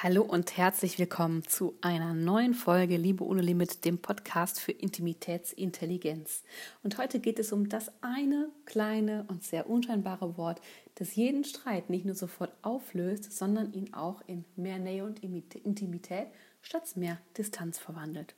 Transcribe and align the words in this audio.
Hallo 0.00 0.22
und 0.22 0.56
herzlich 0.56 1.00
willkommen 1.00 1.42
zu 1.42 1.74
einer 1.80 2.14
neuen 2.14 2.54
Folge 2.54 2.96
Liebe 2.96 3.24
ohne 3.24 3.42
Limit, 3.42 3.84
dem 3.84 3.98
Podcast 3.98 4.60
für 4.60 4.70
Intimitätsintelligenz. 4.70 6.44
Und 6.84 6.98
heute 6.98 7.18
geht 7.18 7.40
es 7.40 7.52
um 7.52 7.68
das 7.68 7.90
eine 8.00 8.48
kleine 8.64 9.24
und 9.26 9.42
sehr 9.42 9.68
unscheinbare 9.68 10.36
Wort, 10.38 10.60
das 10.94 11.16
jeden 11.16 11.42
Streit 11.42 11.90
nicht 11.90 12.04
nur 12.04 12.14
sofort 12.14 12.52
auflöst, 12.62 13.32
sondern 13.32 13.72
ihn 13.72 13.92
auch 13.92 14.22
in 14.28 14.44
mehr 14.54 14.78
Nähe 14.78 15.02
und 15.02 15.18
Intimität 15.24 16.28
statt 16.62 16.96
mehr 16.96 17.18
Distanz 17.36 17.80
verwandelt. 17.80 18.36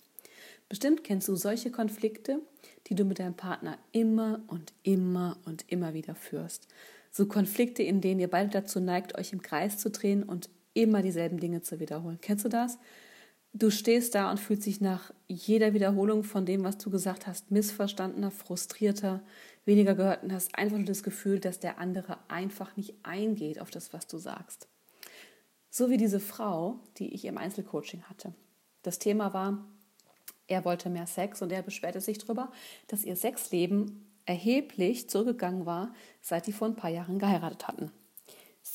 Bestimmt 0.71 1.05
kennst 1.05 1.29
du 1.29 1.37
solche 1.37 1.71
Konflikte, 1.71 2.41
die 2.87 2.95
du 2.95 3.05
mit 3.05 3.19
deinem 3.19 3.35
Partner 3.35 3.77
immer 3.93 4.41
und 4.47 4.73
immer 4.83 5.37
und 5.45 5.67
immer 5.69 5.93
wieder 5.93 6.15
führst. 6.15 6.69
So 7.11 7.27
Konflikte, 7.27 7.83
in 7.83 8.01
denen 8.01 8.21
ihr 8.21 8.31
beide 8.31 8.49
dazu 8.49 8.81
neigt, 8.81 9.19
euch 9.19 9.35
im 9.35 9.43
Kreis 9.43 9.77
zu 9.77 9.91
drehen 9.91 10.23
und 10.23 10.49
immer 10.75 11.03
dieselben 11.03 11.39
Dinge 11.39 11.63
zu 11.63 11.81
wiederholen. 11.81 12.19
Kennst 12.21 12.45
du 12.45 12.49
das? 12.49 12.79
Du 13.53 13.71
stehst 13.71 14.15
da 14.15 14.31
und 14.31 14.39
fühlst 14.39 14.67
dich 14.67 14.81
nach 14.81 15.13
jeder 15.27 15.75
Wiederholung 15.75 16.23
von 16.23 16.47
dem, 16.47 16.63
was 16.63 16.79
du 16.79 16.89
gesagt 16.89 17.27
hast, 17.27 17.51
missverstandener, 17.51 18.31
frustrierter, 18.31 19.23
weniger 19.65 19.95
gehört 19.97 20.23
und 20.23 20.33
hast 20.33 20.55
einfach 20.55 20.77
nur 20.77 20.87
das 20.87 21.03
Gefühl, 21.03 21.41
dass 21.41 21.59
der 21.59 21.79
andere 21.79 22.19
einfach 22.29 22.77
nicht 22.77 22.95
eingeht 23.03 23.61
auf 23.61 23.71
das, 23.71 23.93
was 23.93 24.07
du 24.07 24.19
sagst. 24.19 24.69
So 25.69 25.91
wie 25.91 25.97
diese 25.97 26.21
Frau, 26.21 26.79
die 26.99 27.13
ich 27.13 27.25
im 27.25 27.39
Einzelcoaching 27.39 28.03
hatte. 28.03 28.33
Das 28.83 28.99
Thema 28.99 29.35
war, 29.35 29.67
er 30.47 30.65
wollte 30.65 30.89
mehr 30.89 31.07
Sex 31.07 31.43
und 31.43 31.53
er 31.53 31.63
beschwerte 31.63 32.01
sich 32.01 32.19
darüber, 32.19 32.53
dass 32.87 33.05
ihr 33.05 33.17
Sexleben 33.17 34.07
erheblich 34.27 35.09
zurückgegangen 35.09 35.67
war, 35.67 35.93
seit 36.21 36.47
die 36.47 36.53
vor 36.53 36.69
ein 36.69 36.77
paar 36.77 36.91
Jahren 36.91 37.19
geheiratet 37.19 37.67
hatten. 37.67 37.91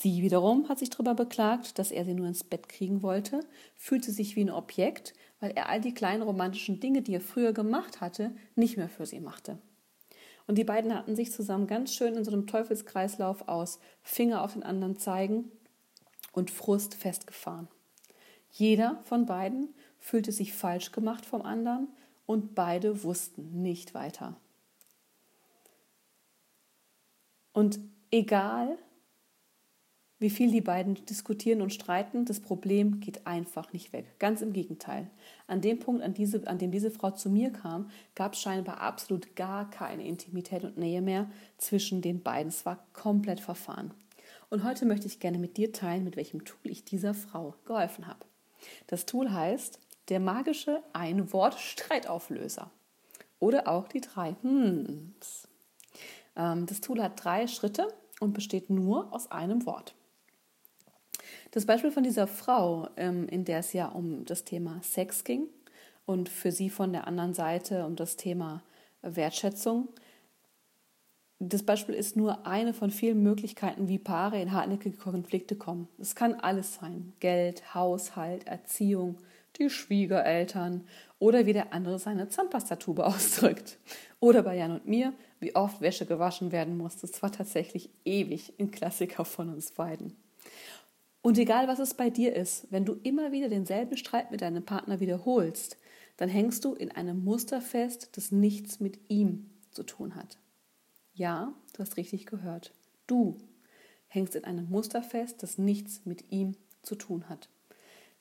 Sie 0.06 0.22
wiederum 0.22 0.70
hat 0.70 0.78
sich 0.78 0.92
darüber 0.92 1.16
beklagt, 1.16 1.80
dass 1.80 1.90
er 1.90 2.06
sie 2.06 2.14
nur 2.14 2.28
ins 2.28 2.44
Bett 2.44 2.70
kriegen 2.70 3.02
wollte, 3.02 3.40
fühlte 3.74 4.12
sich 4.12 4.36
wie 4.36 4.44
ein 4.44 4.52
Objekt, 4.52 5.16
weil 5.40 5.50
er 5.56 5.68
all 5.68 5.82
die 5.82 5.96
kleinen 5.96 6.22
romantischen 6.22 6.80
Dinge, 6.80 7.02
die 7.02 7.16
er 7.16 7.22
früher 7.22 7.54
gemacht 7.54 8.02
hatte, 8.02 8.36
nicht 8.54 8.78
mehr 8.78 8.88
für 8.88 9.08
sie 9.08 9.20
machte. 9.20 9.58
Und 10.46 10.60
die 10.60 10.64
beiden 10.64 10.94
hatten 10.94 11.16
sich 11.16 11.32
zusammen 11.32 11.66
ganz 11.66 11.92
schön 11.92 12.14
in 12.14 12.24
so 12.24 12.30
einem 12.30 12.46
Teufelskreislauf 12.46 13.48
aus 13.48 13.80
Finger 14.04 14.44
auf 14.44 14.54
den 14.54 14.62
anderen 14.62 14.96
zeigen 14.96 15.52
und 16.34 16.52
Frust 16.52 16.94
festgefahren. 16.94 17.68
Jeder 18.52 19.02
von 19.06 19.26
beiden 19.26 19.74
fühlte 19.98 20.32
sich 20.32 20.54
falsch 20.54 20.92
gemacht 20.92 21.26
vom 21.26 21.42
anderen 21.42 21.88
und 22.28 22.54
beide 22.54 23.04
wussten 23.04 23.64
nicht 23.64 23.96
weiter. 23.96 24.38
Und 27.54 27.80
egal, 28.12 28.78
wie 30.18 30.30
viel 30.30 30.50
die 30.50 30.62
beiden 30.62 31.06
diskutieren 31.06 31.62
und 31.62 31.74
streiten, 31.74 32.26
das 32.26 32.40
Problem 32.40 33.02
geht 33.02 33.28
einfach 33.28 33.74
nicht 33.74 33.92
weg. 33.92 34.18
Ganz 34.18 34.42
im 34.42 34.54
Gegenteil. 34.54 35.10
An 35.48 35.60
dem 35.60 35.80
Punkt, 35.80 36.04
an, 36.04 36.14
diese, 36.14 36.48
an 36.48 36.58
dem 36.58 36.72
diese 36.72 36.90
Frau 36.90 37.12
zu 37.12 37.30
mir 37.30 37.52
kam, 37.52 37.90
gab 38.16 38.34
es 38.34 38.40
scheinbar 38.40 38.80
absolut 38.80 39.36
gar 39.36 39.70
keine 39.70 40.08
Intimität 40.08 40.64
und 40.64 40.78
Nähe 40.78 41.02
mehr 41.02 41.30
zwischen 41.58 42.02
den 42.02 42.24
beiden. 42.24 42.48
Es 42.48 42.66
war 42.66 42.86
komplett 42.94 43.42
verfahren. 43.42 43.94
Und 44.50 44.64
heute 44.64 44.86
möchte 44.86 45.08
ich 45.08 45.20
gerne 45.20 45.38
mit 45.38 45.58
dir 45.58 45.74
teilen, 45.74 46.06
mit 46.06 46.16
welchem 46.16 46.46
Tool 46.46 46.72
ich 46.72 46.86
dieser 46.86 47.14
Frau 47.14 47.56
geholfen 47.66 48.08
habe. 48.08 48.26
Das 48.88 49.06
Tool 49.06 49.32
heißt 49.32 49.80
der 50.10 50.22
magische 50.22 50.82
Ein-Wort-Streitauflöser. 50.94 52.72
Oder 53.40 53.68
auch 53.68 53.88
die 53.90 54.02
drei 54.02 54.36
Hmms. 54.42 55.50
Ähm, 56.38 56.66
das 56.68 56.80
Tool 56.80 57.02
hat 57.04 57.24
drei 57.24 57.48
Schritte 57.48 57.88
und 58.20 58.34
besteht 58.34 58.70
nur 58.70 59.14
aus 59.14 59.30
einem 59.30 59.66
Wort. 59.66 59.94
Das 61.56 61.66
Beispiel 61.66 61.92
von 61.92 62.04
dieser 62.04 62.28
Frau, 62.28 62.90
ähm, 62.98 63.30
in 63.30 63.46
der 63.46 63.60
es 63.60 63.72
ja 63.72 63.88
um 63.88 64.26
das 64.26 64.44
Thema 64.44 64.82
Sex 64.84 65.24
ging 65.24 65.48
und 66.06 66.28
für 66.28 66.52
sie 66.52 66.70
von 66.70 66.92
der 66.92 67.08
anderen 67.08 67.34
Seite 67.34 67.86
um 67.86 67.96
das 67.96 68.18
Thema 68.18 68.62
Wertschätzung. 69.02 69.88
Das 71.40 71.64
Beispiel 71.64 71.96
ist 71.96 72.18
nur 72.18 72.46
eine 72.46 72.74
von 72.74 72.92
vielen 72.92 73.24
Möglichkeiten, 73.24 73.88
wie 73.88 74.00
Paare 74.00 74.42
in 74.42 74.52
hartnäckige 74.52 74.98
Konflikte 74.98 75.56
kommen. 75.56 75.88
Es 75.98 76.14
kann 76.14 76.34
alles 76.34 76.76
sein. 76.76 77.14
Geld, 77.22 77.74
Haushalt, 77.74 78.48
Erziehung, 78.48 79.16
die 79.58 79.70
Schwiegereltern 79.70 80.86
oder 81.20 81.46
wie 81.46 81.54
der 81.54 81.72
andere 81.72 82.00
seine 82.00 82.28
Zahnpastatube 82.28 83.06
ausdrückt. 83.06 83.78
Oder 84.20 84.44
bei 84.44 84.58
Jan 84.58 84.72
und 84.72 84.90
mir, 84.90 85.14
wie 85.40 85.56
oft 85.56 85.80
Wäsche 85.80 86.06
gewaschen 86.06 86.52
werden 86.52 86.78
muss. 86.78 86.98
Das 86.98 87.24
war 87.24 87.32
tatsächlich 87.32 87.90
ewig 88.04 88.52
ein 88.60 88.72
Klassiker 88.72 89.24
von 89.24 89.48
uns 89.48 89.72
beiden. 89.72 90.18
Und 91.26 91.40
egal, 91.40 91.68
was 91.68 91.80
es 91.80 91.96
bei 91.96 92.12
dir 92.12 92.36
ist, 92.36 92.68
wenn 92.70 92.86
du 92.86 93.00
immer 93.02 93.32
wieder 93.32 93.50
denselben 93.50 93.98
Streit 93.98 94.30
mit 94.30 94.42
deinem 94.42 94.64
Partner 94.64 95.00
wiederholst, 95.00 95.76
dann 96.18 96.30
hängst 96.30 96.64
du 96.64 96.76
in 96.76 96.92
einem 96.92 97.24
Muster 97.24 97.62
fest, 97.62 98.10
das 98.16 98.32
nichts 98.32 98.80
mit 98.80 99.00
ihm 99.08 99.50
zu 99.72 99.82
tun 99.82 100.14
hat. 100.14 100.38
Ja, 101.16 101.52
du 101.74 101.80
hast 101.80 101.98
richtig 101.98 102.28
gehört. 102.28 102.76
Du 103.08 103.40
hängst 104.08 104.36
in 104.36 104.44
einem 104.44 104.70
Muster 104.70 105.02
fest, 105.02 105.42
das 105.42 105.58
nichts 105.58 106.06
mit 106.06 106.32
ihm 106.32 106.58
zu 106.84 106.94
tun 106.94 107.28
hat. 107.28 107.50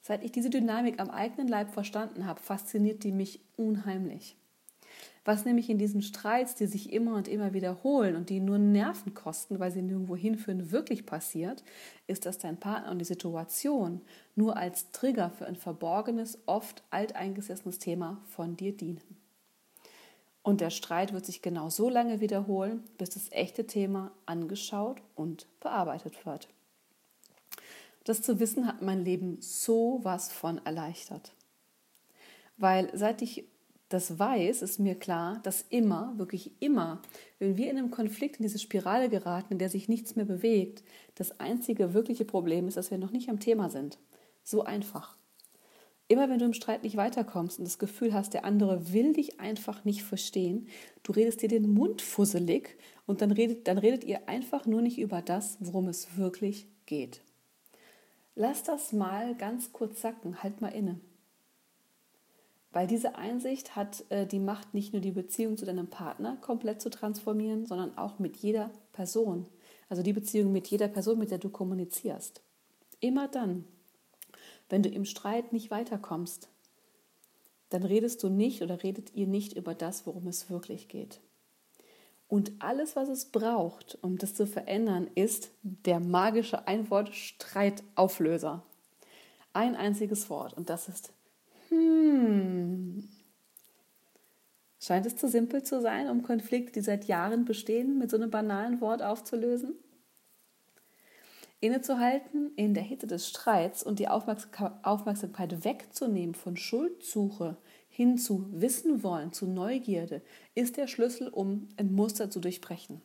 Seit 0.01 0.25
ich 0.25 0.33
diese 0.33 0.49
Dynamik 0.49 0.99
am 0.99 1.11
eigenen 1.11 1.47
Leib 1.47 1.75
verstanden 1.75 2.25
habe, 2.25 2.41
fasziniert 2.41 3.05
die 3.05 3.13
mich 3.13 3.43
unheimlich. 3.57 4.39
Was 5.25 5.47
nämlich 5.47 5.71
in 5.71 5.79
diesen 5.79 6.03
Streits, 6.03 6.55
die 6.55 6.67
sich 6.67 6.93
immer 6.93 7.15
und 7.15 7.29
immer 7.29 7.55
wiederholen 7.55 8.15
und 8.15 8.29
die 8.29 8.41
nur 8.41 8.59
Nerven 8.59 9.15
kosten, 9.15 9.59
weil 9.59 9.73
sie 9.73 9.81
nirgendwo 9.81 10.17
hinführen, 10.17 10.71
wirklich 10.71 11.07
passiert, 11.07 11.65
ist, 12.07 12.27
dass 12.27 12.39
dein 12.39 12.61
Partner 12.61 12.91
und 12.91 12.99
die 12.99 13.07
Situation 13.07 14.03
nur 14.35 14.59
als 14.59 14.91
Trigger 14.91 15.31
für 15.31 15.47
ein 15.47 15.57
verborgenes, 15.57 16.39
oft 16.45 16.83
alteingesessenes 16.91 17.79
Thema 17.79 18.21
von 18.27 18.57
dir 18.57 18.77
dienen. 18.77 19.01
Und 20.43 20.61
der 20.61 20.69
Streit 20.69 21.15
wird 21.15 21.25
sich 21.25 21.41
genau 21.41 21.71
so 21.71 21.89
lange 21.89 22.21
wiederholen, 22.21 22.85
bis 22.99 23.09
das 23.11 23.33
echte 23.33 23.67
Thema 23.67 24.13
angeschaut 24.27 25.01
und 25.15 25.47
bearbeitet 25.59 26.27
wird. 26.27 26.49
Das 28.05 28.21
zu 28.21 28.39
wissen 28.41 28.67
hat 28.67 28.83
mein 28.83 29.07
Leben 29.07 29.39
so 29.41 30.01
was 30.03 30.31
von 30.31 30.61
erleichtert. 30.67 31.33
Weil 32.59 32.91
seit 32.93 33.23
ich 33.23 33.49
das 33.89 34.19
weiß, 34.19 34.63
ist 34.63 34.81
mir 34.81 34.95
klar, 34.95 35.41
dass 35.43 35.65
immer, 35.69 36.15
wirklich 36.17 36.53
immer, 36.61 37.03
wenn 37.39 37.57
wir 37.57 37.71
in 37.71 37.79
einem 37.79 37.91
Konflikt 37.91 38.37
in 38.37 38.43
diese 38.43 38.59
Spirale 38.59 39.09
geraten, 39.09 39.53
in 39.53 39.59
der 39.59 39.69
sich 39.69 39.89
nichts 39.89 40.17
mehr 40.17 40.25
bewegt, 40.25 40.83
das 41.15 41.39
einzige 41.39 41.95
wirkliche 41.95 42.25
Problem 42.25 42.67
ist, 42.67 42.77
dass 42.77 42.91
wir 42.91 42.99
noch 42.99 43.13
nicht 43.13 43.29
am 43.29 43.41
Thema 43.41 43.69
sind. 43.69 43.99
So 44.43 44.65
einfach. 44.65 45.17
Immer 46.07 46.29
wenn 46.29 46.39
du 46.39 46.45
im 46.45 46.53
Streit 46.53 46.83
nicht 46.83 46.97
weiterkommst 46.97 47.59
und 47.59 47.65
das 47.65 47.79
Gefühl 47.79 48.13
hast, 48.13 48.35
der 48.35 48.45
andere 48.45 48.93
will 48.93 49.15
dich 49.15 49.41
einfach 49.41 49.85
nicht 49.85 50.03
verstehen, 50.03 50.69
du 51.03 51.13
redest 51.13 51.41
dir 51.41 51.49
den 51.49 51.73
Mund 51.73 52.03
fusselig 52.03 52.77
und 53.07 53.23
dann 53.23 53.31
redet, 53.31 53.69
dann 53.69 53.79
redet 53.79 54.05
ihr 54.05 54.29
einfach 54.29 54.67
nur 54.67 54.83
nicht 54.83 54.99
über 54.99 55.23
das, 55.23 55.57
worum 55.61 55.89
es 55.89 56.19
wirklich 56.19 56.69
geht. 56.85 57.23
Lass 58.35 58.65
das 58.65 58.93
mal 58.93 59.35
ganz 59.37 59.73
kurz 59.73 60.03
sacken, 60.03 60.43
halt 60.43 60.61
mal 60.61 60.69
inne. 60.69 61.01
Weil 62.75 62.89
diese 62.89 63.15
Einsicht 63.15 63.77
hat 63.77 64.05
äh, 64.11 64.27
die 64.27 64.41
Macht, 64.41 64.75
nicht 64.75 64.93
nur 64.93 65.01
die 65.01 65.13
Beziehung 65.13 65.57
zu 65.57 65.65
deinem 65.65 65.87
Partner 65.87 66.37
komplett 66.41 66.83
zu 66.83 66.91
transformieren, 66.91 67.67
sondern 67.67 67.97
auch 67.97 68.19
mit 68.19 68.37
jeder 68.37 68.73
Person. 68.93 69.47
Also 69.89 70.03
die 70.03 70.13
Beziehung 70.13 70.51
mit 70.51 70.67
jeder 70.67 70.89
Person, 70.89 71.21
mit 71.21 71.31
der 71.31 71.39
du 71.39 71.51
kommunizierst. 71.51 72.43
Immer 72.99 73.29
dann, 73.29 73.65
wenn 74.69 74.83
du 74.83 74.89
im 74.89 75.05
Streit 75.05 75.53
nicht 75.53 75.71
weiterkommst, 75.71 76.49
dann 77.69 77.85
redest 77.85 78.25
du 78.25 78.29
nicht 78.29 78.61
oder 78.61 78.83
redet 78.83 79.15
ihr 79.15 79.29
nicht 79.29 79.53
über 79.53 79.77
das, 79.77 80.05
worum 80.05 80.27
es 80.27 80.51
wirklich 80.51 80.89
geht. 80.89 81.21
Und 82.27 82.51
alles, 82.59 82.97
was 82.97 83.09
es 83.09 83.27
braucht, 83.27 83.99
um 84.03 84.19
das 84.19 84.35
zu 84.35 84.49
verändern, 84.49 85.09
ist 85.15 85.53
der 85.63 86.01
magische 86.01 86.67
Einwort-Streitauflöser. 86.67 88.65
Ein 89.53 89.77
einziges 89.77 90.29
Wort 90.29 90.55
und 90.55 90.71
das 90.71 90.89
ist 90.89 91.13
hm. 91.75 93.09
Scheint 94.81 95.07
es 95.07 95.17
zu 95.17 95.29
simpel 95.29 95.63
zu 95.63 95.81
sein, 95.81 96.11
um 96.11 96.23
Konflikte, 96.23 96.73
die 96.73 96.85
seit 96.85 97.07
Jahren 97.07 97.45
bestehen, 97.45 97.99
mit 97.99 98.11
so 98.11 98.17
einem 98.17 98.31
banalen 98.31 98.81
Wort 98.81 99.03
aufzulösen? 99.03 99.75
Innezuhalten 101.61 102.53
in 102.57 102.75
der 102.75 102.83
Hitze 102.83 103.07
des 103.07 103.27
Streits 103.27 103.83
und 103.83 103.99
die 103.99 104.09
Aufmerksamkeit 104.09 105.65
wegzunehmen 105.65 106.35
von 106.35 106.59
Schuldsuche 106.59 107.57
hin 107.89 108.19
zu 108.19 108.47
Wissen 108.51 109.03
wollen, 109.03 109.33
zu 109.33 109.47
Neugierde, 109.47 110.21
ist 110.55 110.77
der 110.77 110.89
Schlüssel, 110.89 111.29
um 111.29 111.69
ein 111.79 111.95
Muster 111.95 112.29
zu 112.29 112.41
durchbrechen. 112.41 113.01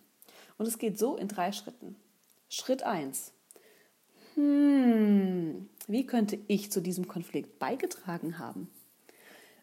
Und 0.57 0.67
es 0.67 0.79
geht 0.79 0.99
so 0.99 1.15
in 1.15 1.29
drei 1.29 1.53
Schritten. 1.53 1.95
Schritt 2.49 2.83
1. 2.83 3.31
Hm, 4.39 5.67
wie 5.87 6.05
könnte 6.05 6.39
ich 6.47 6.71
zu 6.71 6.81
diesem 6.81 7.09
Konflikt 7.09 7.59
beigetragen 7.59 8.39
haben? 8.39 8.69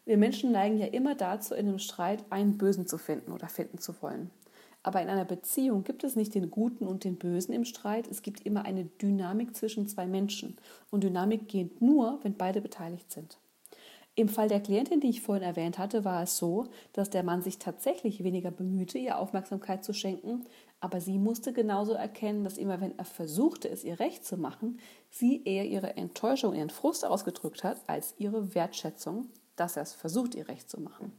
Wir 0.05 0.17
Menschen 0.17 0.51
neigen 0.51 0.77
ja 0.77 0.85
immer 0.85 1.15
dazu, 1.15 1.55
in 1.55 1.67
einem 1.67 1.79
Streit 1.79 2.23
einen 2.29 2.59
Bösen 2.59 2.85
zu 2.85 2.99
finden 2.99 3.31
oder 3.31 3.49
finden 3.49 3.79
zu 3.79 3.99
wollen. 4.03 4.29
Aber 4.83 5.01
in 5.01 5.09
einer 5.09 5.25
Beziehung 5.25 5.83
gibt 5.83 6.03
es 6.03 6.15
nicht 6.15 6.35
den 6.35 6.51
Guten 6.51 6.85
und 6.85 7.03
den 7.03 7.17
Bösen 7.17 7.53
im 7.53 7.65
Streit. 7.65 8.07
Es 8.07 8.21
gibt 8.21 8.45
immer 8.45 8.65
eine 8.65 8.85
Dynamik 8.85 9.55
zwischen 9.55 9.87
zwei 9.87 10.05
Menschen. 10.05 10.57
Und 10.91 11.03
Dynamik 11.03 11.47
geht 11.47 11.81
nur, 11.81 12.19
wenn 12.21 12.37
beide 12.37 12.61
beteiligt 12.61 13.11
sind. 13.11 13.39
Im 14.13 14.29
Fall 14.29 14.47
der 14.47 14.61
Klientin, 14.61 14.99
die 14.99 15.09
ich 15.09 15.21
vorhin 15.21 15.43
erwähnt 15.43 15.77
hatte, 15.77 16.05
war 16.05 16.23
es 16.23 16.37
so, 16.37 16.67
dass 16.93 17.09
der 17.09 17.23
Mann 17.23 17.41
sich 17.41 17.59
tatsächlich 17.59 18.23
weniger 18.23 18.49
bemühte, 18.49 18.97
ihr 18.97 19.17
Aufmerksamkeit 19.19 19.83
zu 19.83 19.93
schenken, 19.93 20.45
aber 20.79 21.01
sie 21.01 21.17
musste 21.17 21.53
genauso 21.53 21.93
erkennen, 21.93 22.43
dass 22.43 22.57
immer 22.57 22.81
wenn 22.81 22.97
er 22.97 23.05
versuchte, 23.05 23.69
es 23.69 23.83
ihr 23.83 23.99
recht 23.99 24.25
zu 24.25 24.37
machen, 24.37 24.79
sie 25.09 25.43
eher 25.43 25.65
ihre 25.65 25.97
Enttäuschung, 25.97 26.53
ihren 26.53 26.69
Frust 26.69 27.05
ausgedrückt 27.05 27.63
hat, 27.63 27.77
als 27.87 28.13
ihre 28.17 28.53
Wertschätzung, 28.53 29.27
dass 29.55 29.75
er 29.75 29.83
es 29.83 29.93
versucht, 29.93 30.35
ihr 30.35 30.47
recht 30.47 30.69
zu 30.69 30.79
machen. 30.79 31.11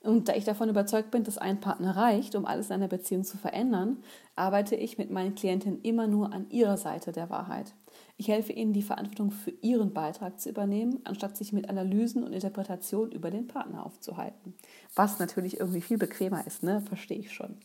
Und 0.00 0.28
da 0.28 0.34
ich 0.34 0.44
davon 0.44 0.68
überzeugt 0.68 1.10
bin, 1.10 1.24
dass 1.24 1.36
ein 1.36 1.58
Partner 1.58 1.96
reicht, 1.96 2.36
um 2.36 2.46
alles 2.46 2.68
in 2.68 2.74
einer 2.74 2.86
Beziehung 2.86 3.24
zu 3.24 3.38
verändern, 3.38 4.04
arbeite 4.36 4.76
ich 4.76 4.98
mit 4.98 5.10
meinen 5.10 5.34
Klientinnen 5.34 5.82
immer 5.82 6.06
nur 6.06 6.32
an 6.32 6.48
ihrer 6.50 6.76
Seite 6.76 7.10
der 7.10 7.28
Wahrheit. 7.28 7.74
Ich 8.16 8.28
helfe 8.28 8.52
ihnen, 8.52 8.72
die 8.72 8.82
Verantwortung 8.82 9.32
für 9.32 9.50
ihren 9.50 9.92
Beitrag 9.92 10.40
zu 10.40 10.48
übernehmen, 10.48 11.00
anstatt 11.04 11.36
sich 11.36 11.52
mit 11.52 11.68
Analysen 11.68 12.22
und 12.22 12.32
Interpretationen 12.32 13.10
über 13.10 13.30
den 13.30 13.48
Partner 13.48 13.84
aufzuhalten. 13.84 14.54
Was 14.94 15.18
natürlich 15.18 15.58
irgendwie 15.58 15.80
viel 15.80 15.98
bequemer 15.98 16.46
ist, 16.46 16.62
ne? 16.62 16.82
Verstehe 16.82 17.18
ich 17.18 17.32
schon. 17.32 17.56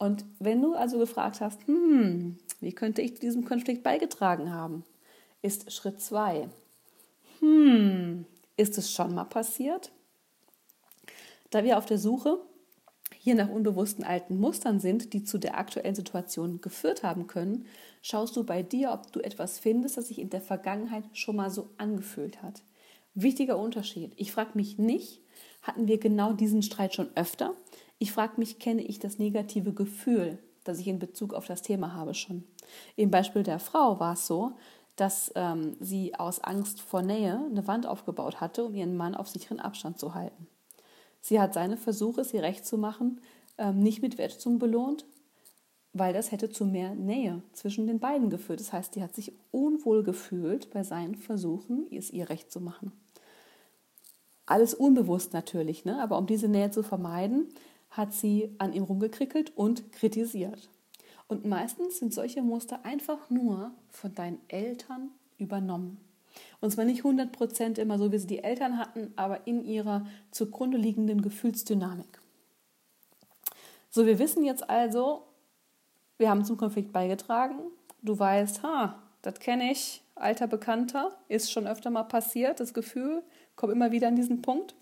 Und 0.00 0.24
wenn 0.38 0.62
du 0.62 0.72
also 0.72 0.98
gefragt 0.98 1.42
hast, 1.42 1.66
hm, 1.66 2.38
wie 2.60 2.72
könnte 2.72 3.02
ich 3.02 3.20
diesem 3.20 3.44
Konflikt 3.44 3.82
beigetragen 3.82 4.50
haben, 4.50 4.82
ist 5.42 5.70
Schritt 5.70 6.00
zwei. 6.00 6.48
Hm, 7.40 8.24
ist 8.56 8.78
es 8.78 8.90
schon 8.90 9.14
mal 9.14 9.24
passiert? 9.24 9.92
Da 11.50 11.64
wir 11.64 11.76
auf 11.76 11.84
der 11.84 11.98
Suche 11.98 12.38
hier 13.18 13.34
nach 13.34 13.50
unbewussten 13.50 14.02
alten 14.02 14.40
Mustern 14.40 14.80
sind, 14.80 15.12
die 15.12 15.22
zu 15.22 15.36
der 15.36 15.58
aktuellen 15.58 15.94
Situation 15.94 16.62
geführt 16.62 17.02
haben 17.02 17.26
können, 17.26 17.66
schaust 18.00 18.34
du 18.36 18.44
bei 18.44 18.62
dir, 18.62 18.92
ob 18.92 19.12
du 19.12 19.20
etwas 19.20 19.58
findest, 19.58 19.98
das 19.98 20.08
sich 20.08 20.18
in 20.18 20.30
der 20.30 20.40
Vergangenheit 20.40 21.04
schon 21.12 21.36
mal 21.36 21.50
so 21.50 21.68
angefühlt 21.76 22.42
hat. 22.42 22.62
Wichtiger 23.12 23.58
Unterschied. 23.58 24.14
Ich 24.16 24.32
frage 24.32 24.52
mich 24.54 24.78
nicht, 24.78 25.20
hatten 25.60 25.88
wir 25.88 25.98
genau 25.98 26.32
diesen 26.32 26.62
Streit 26.62 26.94
schon 26.94 27.14
öfter? 27.16 27.54
Ich 28.02 28.12
frage 28.12 28.32
mich, 28.38 28.58
kenne 28.58 28.80
ich 28.80 28.98
das 28.98 29.18
negative 29.18 29.74
Gefühl, 29.74 30.38
das 30.64 30.78
ich 30.78 30.88
in 30.88 30.98
Bezug 30.98 31.34
auf 31.34 31.46
das 31.46 31.60
Thema 31.60 31.92
habe 31.92 32.14
schon? 32.14 32.44
Im 32.96 33.10
Beispiel 33.10 33.42
der 33.42 33.58
Frau 33.58 34.00
war 34.00 34.14
es 34.14 34.26
so, 34.26 34.52
dass 34.96 35.30
ähm, 35.34 35.76
sie 35.80 36.14
aus 36.14 36.40
Angst 36.40 36.80
vor 36.80 37.02
Nähe 37.02 37.38
eine 37.50 37.66
Wand 37.66 37.84
aufgebaut 37.86 38.40
hatte, 38.40 38.64
um 38.64 38.74
ihren 38.74 38.96
Mann 38.96 39.14
auf 39.14 39.28
sicheren 39.28 39.60
Abstand 39.60 39.98
zu 39.98 40.14
halten. 40.14 40.46
Sie 41.20 41.38
hat 41.38 41.52
seine 41.52 41.76
Versuche, 41.76 42.22
es 42.22 42.32
ihr 42.32 42.42
recht 42.42 42.64
zu 42.64 42.78
machen, 42.78 43.20
ähm, 43.58 43.80
nicht 43.80 44.00
mit 44.00 44.16
Wertschätzung 44.16 44.58
belohnt, 44.58 45.04
weil 45.92 46.14
das 46.14 46.32
hätte 46.32 46.48
zu 46.48 46.64
mehr 46.64 46.94
Nähe 46.94 47.42
zwischen 47.52 47.86
den 47.86 47.98
beiden 47.98 48.30
geführt. 48.30 48.60
Das 48.60 48.72
heißt, 48.72 48.94
sie 48.94 49.02
hat 49.02 49.14
sich 49.14 49.34
unwohl 49.50 50.04
gefühlt 50.04 50.70
bei 50.70 50.84
seinen 50.84 51.16
Versuchen, 51.16 51.86
es 51.92 52.10
ihr 52.10 52.30
recht 52.30 52.50
zu 52.50 52.62
machen. 52.62 52.92
Alles 54.46 54.72
unbewusst 54.72 55.34
natürlich, 55.34 55.84
ne? 55.84 56.02
aber 56.02 56.16
um 56.16 56.26
diese 56.26 56.48
Nähe 56.48 56.70
zu 56.70 56.82
vermeiden, 56.82 57.48
hat 57.90 58.12
sie 58.12 58.54
an 58.58 58.72
ihm 58.72 58.84
rumgekrickelt 58.84 59.56
und 59.56 59.92
kritisiert. 59.92 60.68
Und 61.28 61.44
meistens 61.44 61.98
sind 61.98 62.12
solche 62.12 62.42
Muster 62.42 62.84
einfach 62.84 63.30
nur 63.30 63.72
von 63.90 64.14
deinen 64.14 64.40
Eltern 64.48 65.10
übernommen. 65.38 65.98
Und 66.60 66.70
zwar 66.70 66.84
nicht 66.84 67.02
100% 67.02 67.78
immer 67.78 67.98
so, 67.98 68.12
wie 68.12 68.18
sie 68.18 68.26
die 68.26 68.44
Eltern 68.44 68.78
hatten, 68.78 69.12
aber 69.16 69.46
in 69.46 69.64
ihrer 69.64 70.06
zugrunde 70.30 70.76
liegenden 70.76 71.22
Gefühlsdynamik. 71.22 72.20
So, 73.90 74.06
wir 74.06 74.18
wissen 74.18 74.44
jetzt 74.44 74.68
also, 74.68 75.24
wir 76.18 76.30
haben 76.30 76.44
zum 76.44 76.56
Konflikt 76.56 76.92
beigetragen. 76.92 77.58
Du 78.02 78.18
weißt, 78.18 78.62
ha, 78.62 79.02
das 79.22 79.40
kenne 79.40 79.72
ich, 79.72 80.02
alter 80.14 80.46
Bekannter, 80.46 81.16
ist 81.28 81.50
schon 81.50 81.66
öfter 81.66 81.90
mal 81.90 82.04
passiert, 82.04 82.60
das 82.60 82.74
Gefühl, 82.74 83.22
kommt 83.56 83.72
immer 83.72 83.90
wieder 83.90 84.08
an 84.08 84.16
diesen 84.16 84.42
Punkt. 84.42 84.74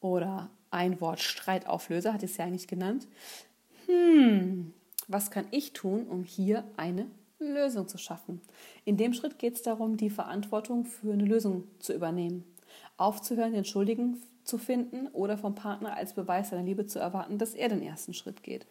oder 0.00 0.50
Ein-Wort-Streitauflöser, 0.70 2.12
hat 2.12 2.22
es 2.22 2.36
ja 2.36 2.44
eigentlich 2.44 2.68
genannt. 2.68 3.08
Hm, 3.86 4.74
was 5.08 5.30
kann 5.30 5.46
ich 5.50 5.72
tun, 5.72 6.06
um 6.06 6.24
hier 6.24 6.64
eine 6.76 7.06
Lösung 7.38 7.88
zu 7.88 7.98
schaffen? 7.98 8.40
In 8.84 8.96
dem 8.96 9.14
Schritt 9.14 9.38
geht 9.38 9.54
es 9.54 9.62
darum, 9.62 9.96
die 9.96 10.10
Verantwortung 10.10 10.84
für 10.84 11.12
eine 11.12 11.24
Lösung 11.24 11.64
zu 11.78 11.94
übernehmen. 11.94 12.44
Aufzuhören, 12.98 13.52
den 13.52 13.64
Schuldigen 13.64 14.22
zu 14.44 14.58
finden 14.58 15.08
oder 15.08 15.38
vom 15.38 15.54
Partner 15.54 15.96
als 15.96 16.14
Beweis 16.14 16.50
seiner 16.50 16.62
Liebe 16.62 16.86
zu 16.86 16.98
erwarten, 16.98 17.38
dass 17.38 17.54
er 17.54 17.68
den 17.68 17.82
ersten 17.82 18.14
Schritt 18.14 18.42
geht. 18.42 18.66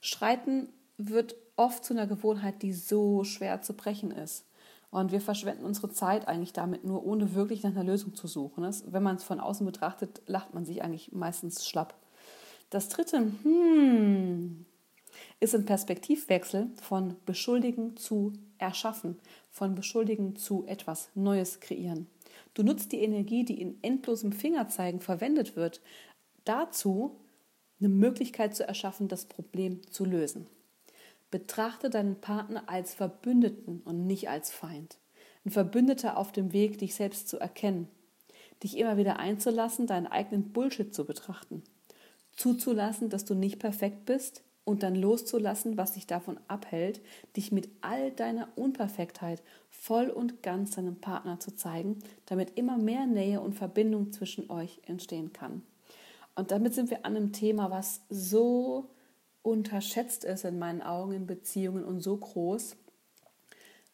Streiten 0.00 0.68
wird 0.98 1.36
oft 1.56 1.84
zu 1.84 1.94
einer 1.94 2.06
Gewohnheit, 2.06 2.62
die 2.62 2.72
so 2.72 3.24
schwer 3.24 3.62
zu 3.62 3.74
brechen 3.74 4.10
ist. 4.10 4.44
Und 4.90 5.12
wir 5.12 5.20
verschwenden 5.20 5.64
unsere 5.64 5.90
Zeit 5.90 6.28
eigentlich 6.28 6.52
damit 6.52 6.84
nur, 6.84 7.04
ohne 7.04 7.34
wirklich 7.34 7.62
nach 7.62 7.70
einer 7.70 7.84
Lösung 7.84 8.14
zu 8.14 8.26
suchen. 8.26 8.62
Das, 8.62 8.92
wenn 8.92 9.02
man 9.02 9.16
es 9.16 9.24
von 9.24 9.40
außen 9.40 9.66
betrachtet, 9.66 10.22
lacht 10.26 10.54
man 10.54 10.64
sich 10.64 10.82
eigentlich 10.82 11.12
meistens 11.12 11.66
schlapp. 11.66 11.94
Das 12.70 12.88
dritte, 12.88 13.32
hm, 13.42 14.64
ist 15.40 15.54
ein 15.54 15.64
Perspektivwechsel 15.64 16.70
von 16.80 17.16
beschuldigen 17.26 17.96
zu 17.96 18.32
erschaffen, 18.58 19.18
von 19.50 19.74
beschuldigen 19.74 20.36
zu 20.36 20.64
etwas 20.66 21.10
Neues 21.14 21.60
kreieren. 21.60 22.06
Du 22.54 22.62
nutzt 22.62 22.92
die 22.92 23.02
Energie, 23.02 23.44
die 23.44 23.60
in 23.60 23.78
endlosem 23.82 24.32
Fingerzeigen 24.32 25.00
verwendet 25.00 25.56
wird, 25.56 25.80
dazu, 26.44 27.20
eine 27.78 27.88
Möglichkeit 27.88 28.56
zu 28.56 28.66
erschaffen, 28.66 29.08
das 29.08 29.26
Problem 29.26 29.80
zu 29.90 30.04
lösen. 30.04 30.46
Betrachte 31.36 31.90
deinen 31.90 32.18
Partner 32.18 32.62
als 32.66 32.94
Verbündeten 32.94 33.82
und 33.84 34.06
nicht 34.06 34.30
als 34.30 34.50
Feind. 34.50 34.96
Ein 35.44 35.50
Verbündeter 35.50 36.16
auf 36.16 36.32
dem 36.32 36.54
Weg, 36.54 36.78
dich 36.78 36.94
selbst 36.94 37.28
zu 37.28 37.38
erkennen, 37.38 37.88
dich 38.62 38.78
immer 38.78 38.96
wieder 38.96 39.18
einzulassen, 39.18 39.86
deinen 39.86 40.06
eigenen 40.06 40.54
Bullshit 40.54 40.94
zu 40.94 41.04
betrachten, 41.04 41.62
zuzulassen, 42.32 43.10
dass 43.10 43.26
du 43.26 43.34
nicht 43.34 43.58
perfekt 43.58 44.06
bist 44.06 44.44
und 44.64 44.82
dann 44.82 44.94
loszulassen, 44.94 45.76
was 45.76 45.92
dich 45.92 46.06
davon 46.06 46.40
abhält, 46.48 47.02
dich 47.36 47.52
mit 47.52 47.68
all 47.82 48.12
deiner 48.12 48.48
Unperfektheit 48.56 49.42
voll 49.68 50.08
und 50.08 50.42
ganz 50.42 50.70
deinem 50.70 51.02
Partner 51.02 51.38
zu 51.38 51.54
zeigen, 51.54 51.98
damit 52.24 52.56
immer 52.56 52.78
mehr 52.78 53.04
Nähe 53.04 53.42
und 53.42 53.52
Verbindung 53.52 54.10
zwischen 54.10 54.50
euch 54.50 54.80
entstehen 54.86 55.34
kann. 55.34 55.60
Und 56.34 56.50
damit 56.50 56.72
sind 56.72 56.88
wir 56.88 57.04
an 57.04 57.14
einem 57.14 57.32
Thema, 57.34 57.70
was 57.70 58.00
so 58.08 58.88
unterschätzt 59.46 60.24
ist 60.24 60.44
in 60.44 60.58
meinen 60.58 60.82
Augen 60.82 61.12
in 61.12 61.26
Beziehungen 61.26 61.84
und 61.84 62.00
so 62.00 62.16
groß. 62.16 62.76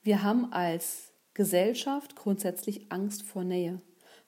Wir 0.03 0.23
haben 0.23 0.51
als 0.53 1.13
Gesellschaft 1.35 2.17
grundsätzlich 2.17 2.91
Angst 2.91 3.23
vor 3.23 3.45
Nähe. 3.45 3.81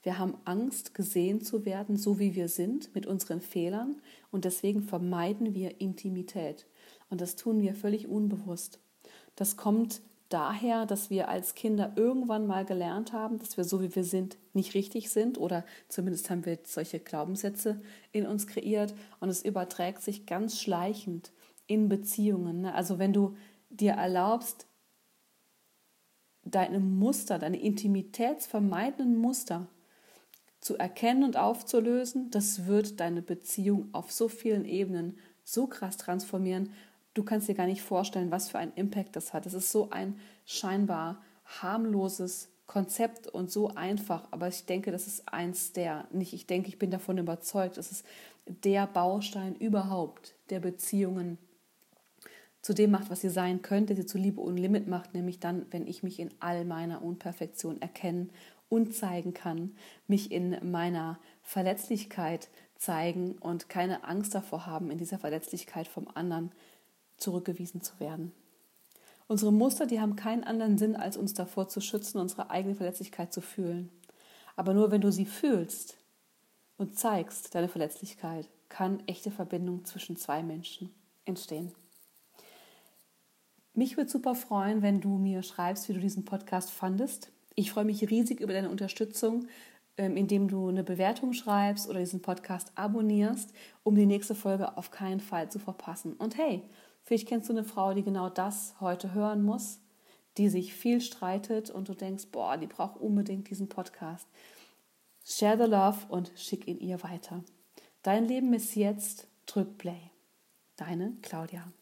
Wir 0.02 0.18
haben 0.18 0.36
Angst, 0.44 0.92
gesehen 0.92 1.40
zu 1.40 1.64
werden, 1.64 1.96
so 1.96 2.18
wie 2.18 2.34
wir 2.34 2.48
sind, 2.48 2.94
mit 2.94 3.06
unseren 3.06 3.40
Fehlern. 3.40 4.02
Und 4.30 4.44
deswegen 4.44 4.82
vermeiden 4.82 5.54
wir 5.54 5.80
Intimität. 5.80 6.66
Und 7.08 7.22
das 7.22 7.36
tun 7.36 7.62
wir 7.62 7.74
völlig 7.74 8.06
unbewusst. 8.06 8.80
Das 9.34 9.56
kommt 9.56 10.02
daher, 10.34 10.84
dass 10.84 11.10
wir 11.10 11.28
als 11.28 11.54
Kinder 11.54 11.92
irgendwann 11.94 12.48
mal 12.48 12.64
gelernt 12.64 13.12
haben, 13.12 13.38
dass 13.38 13.56
wir 13.56 13.62
so 13.62 13.80
wie 13.80 13.94
wir 13.94 14.02
sind 14.02 14.36
nicht 14.52 14.74
richtig 14.74 15.10
sind 15.10 15.38
oder 15.38 15.64
zumindest 15.88 16.28
haben 16.28 16.44
wir 16.44 16.58
solche 16.64 16.98
Glaubenssätze 16.98 17.80
in 18.10 18.26
uns 18.26 18.48
kreiert 18.48 18.94
und 19.20 19.28
es 19.28 19.44
überträgt 19.44 20.02
sich 20.02 20.26
ganz 20.26 20.60
schleichend 20.60 21.30
in 21.68 21.88
Beziehungen. 21.88 22.62
Ne? 22.62 22.74
Also 22.74 22.98
wenn 22.98 23.12
du 23.12 23.36
dir 23.70 23.92
erlaubst, 23.92 24.66
deine 26.42 26.80
Muster, 26.80 27.38
deine 27.38 27.60
intimitätsvermeidenden 27.60 29.16
Muster 29.16 29.68
zu 30.60 30.76
erkennen 30.76 31.22
und 31.22 31.36
aufzulösen, 31.36 32.30
das 32.32 32.66
wird 32.66 32.98
deine 32.98 33.22
Beziehung 33.22 33.88
auf 33.92 34.10
so 34.10 34.26
vielen 34.26 34.64
Ebenen 34.64 35.16
so 35.44 35.68
krass 35.68 35.96
transformieren 35.96 36.72
du 37.14 37.22
kannst 37.22 37.48
dir 37.48 37.54
gar 37.54 37.66
nicht 37.66 37.82
vorstellen, 37.82 38.30
was 38.30 38.48
für 38.48 38.58
einen 38.58 38.72
Impact 38.74 39.16
das 39.16 39.32
hat. 39.32 39.46
Es 39.46 39.54
ist 39.54 39.70
so 39.70 39.90
ein 39.90 40.18
scheinbar 40.44 41.22
harmloses 41.44 42.48
Konzept 42.66 43.28
und 43.28 43.50
so 43.50 43.68
einfach, 43.68 44.26
aber 44.30 44.48
ich 44.48 44.66
denke, 44.66 44.90
das 44.90 45.06
ist 45.06 45.32
eins 45.32 45.72
der, 45.72 46.06
nicht 46.10 46.32
ich 46.32 46.46
denke, 46.46 46.68
ich 46.68 46.78
bin 46.78 46.90
davon 46.90 47.18
überzeugt, 47.18 47.78
es 47.78 47.90
ist 47.92 48.06
der 48.46 48.86
Baustein 48.86 49.54
überhaupt 49.54 50.34
der 50.50 50.60
Beziehungen 50.60 51.38
zu 52.62 52.72
dem 52.72 52.90
macht, 52.90 53.10
was 53.10 53.20
sie 53.20 53.28
sein 53.28 53.60
könnte, 53.60 53.94
sie 53.94 54.06
zu 54.06 54.16
Liebe 54.16 54.40
und 54.40 54.56
Limit 54.56 54.88
macht, 54.88 55.12
nämlich 55.12 55.38
dann, 55.38 55.66
wenn 55.70 55.86
ich 55.86 56.02
mich 56.02 56.18
in 56.18 56.30
all 56.40 56.64
meiner 56.64 57.02
Unperfektion 57.02 57.80
erkennen 57.82 58.30
und 58.70 58.94
zeigen 58.94 59.34
kann, 59.34 59.76
mich 60.08 60.32
in 60.32 60.56
meiner 60.70 61.18
Verletzlichkeit 61.42 62.48
zeigen 62.76 63.32
und 63.32 63.68
keine 63.68 64.04
Angst 64.04 64.34
davor 64.34 64.64
haben, 64.64 64.90
in 64.90 64.96
dieser 64.96 65.18
Verletzlichkeit 65.18 65.86
vom 65.86 66.08
anderen 66.14 66.52
zurückgewiesen 67.24 67.82
zu 67.82 67.98
werden. 67.98 68.32
Unsere 69.26 69.52
Muster, 69.52 69.86
die 69.86 70.00
haben 70.00 70.16
keinen 70.16 70.44
anderen 70.44 70.78
Sinn, 70.78 70.96
als 70.96 71.16
uns 71.16 71.34
davor 71.34 71.68
zu 71.68 71.80
schützen, 71.80 72.18
unsere 72.18 72.50
eigene 72.50 72.74
Verletzlichkeit 72.74 73.32
zu 73.32 73.40
fühlen. 73.40 73.90
Aber 74.54 74.74
nur 74.74 74.90
wenn 74.90 75.00
du 75.00 75.10
sie 75.10 75.24
fühlst 75.24 75.96
und 76.76 76.98
zeigst, 76.98 77.54
deine 77.54 77.68
Verletzlichkeit, 77.68 78.48
kann 78.68 79.02
echte 79.06 79.30
Verbindung 79.30 79.84
zwischen 79.84 80.16
zwei 80.16 80.42
Menschen 80.42 80.90
entstehen. 81.24 81.72
Mich 83.72 83.96
würde 83.96 84.10
super 84.10 84.34
freuen, 84.34 84.82
wenn 84.82 85.00
du 85.00 85.16
mir 85.16 85.42
schreibst, 85.42 85.88
wie 85.88 85.94
du 85.94 86.00
diesen 86.00 86.24
Podcast 86.24 86.70
fandest. 86.70 87.32
Ich 87.56 87.72
freue 87.72 87.84
mich 87.84 88.08
riesig 88.08 88.40
über 88.40 88.52
deine 88.52 88.70
Unterstützung, 88.70 89.48
ähm, 89.96 90.16
indem 90.16 90.48
du 90.48 90.68
eine 90.68 90.84
Bewertung 90.84 91.32
schreibst 91.32 91.88
oder 91.88 92.00
diesen 92.00 92.20
Podcast 92.22 92.72
abonnierst, 92.74 93.52
um 93.82 93.94
die 93.94 94.06
nächste 94.06 94.34
Folge 94.34 94.76
auf 94.76 94.90
keinen 94.90 95.20
Fall 95.20 95.50
zu 95.50 95.58
verpassen. 95.58 96.14
Und 96.14 96.36
hey, 96.36 96.62
vielleicht 97.04 97.28
kennst 97.28 97.48
du 97.48 97.52
eine 97.52 97.64
Frau, 97.64 97.94
die 97.94 98.02
genau 98.02 98.28
das 98.28 98.74
heute 98.80 99.14
hören 99.14 99.42
muss, 99.42 99.80
die 100.36 100.48
sich 100.48 100.74
viel 100.74 101.00
streitet 101.00 101.70
und 101.70 101.88
du 101.88 101.94
denkst, 101.94 102.26
boah, 102.32 102.56
die 102.56 102.66
braucht 102.66 102.96
unbedingt 102.96 103.48
diesen 103.50 103.68
Podcast. 103.68 104.26
Share 105.24 105.56
the 105.56 105.70
love 105.70 105.98
und 106.08 106.32
schick 106.36 106.66
ihn 106.66 106.80
ihr 106.80 107.02
weiter. 107.02 107.44
Dein 108.02 108.26
Leben 108.26 108.52
ist 108.52 108.74
jetzt, 108.74 109.28
drück 109.46 109.78
Play. 109.78 110.10
Deine 110.76 111.16
Claudia. 111.22 111.72